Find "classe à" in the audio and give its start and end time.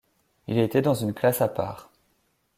1.13-1.47